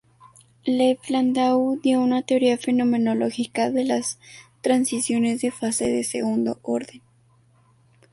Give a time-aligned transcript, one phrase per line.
[0.65, 4.17] Lev Landau dio una teoría fenomenológica de las
[4.61, 7.03] transiciones de fase de segundo orden.